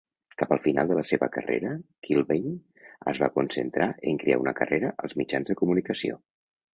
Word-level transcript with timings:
Cap 0.41 0.53
al 0.53 0.59
final 0.67 0.87
de 0.91 0.95
la 0.99 1.01
seva 1.09 1.27
carrera 1.33 1.73
Kilbane 2.07 2.53
es 3.11 3.21
va 3.25 3.29
concentrar 3.35 3.89
en 4.13 4.17
crear 4.23 4.39
una 4.45 4.55
carrera 4.61 4.95
als 5.05 5.15
mitjans 5.21 5.51
de 5.53 5.57
comunicació. 5.61 6.19